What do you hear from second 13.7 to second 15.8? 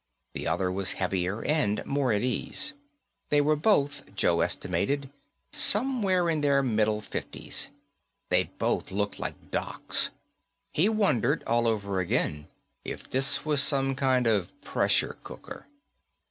kind of pressure cooker.